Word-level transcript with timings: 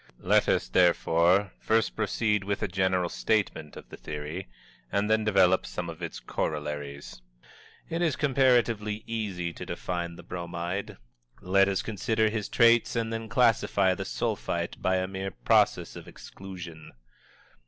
Let 0.23 0.49
us, 0.49 0.67
therefore, 0.67 1.51
first 1.59 1.95
proceed 1.95 2.43
with 2.43 2.63
a 2.63 2.67
general 2.67 3.07
statement 3.07 3.77
of 3.77 3.87
the 3.89 3.97
theory 3.97 4.49
and 4.91 5.07
then 5.11 5.23
develop 5.23 5.63
some 5.63 5.91
of 5.91 6.01
its 6.01 6.19
corollaries. 6.19 7.21
It 7.87 8.01
is 8.01 8.15
comparatively 8.15 9.03
easy 9.05 9.53
to 9.53 9.63
define 9.63 10.15
the 10.15 10.23
Bromide; 10.23 10.97
let 11.39 11.67
us 11.67 11.83
consider 11.83 12.29
his 12.29 12.49
traits 12.49 12.95
and 12.95 13.13
then 13.13 13.29
classify 13.29 13.93
the 13.93 14.03
Sulphite 14.03 14.81
by 14.81 14.95
a 14.95 15.07
mere 15.07 15.29
process 15.29 15.95
of 15.95 16.07
exclusion. 16.07 16.93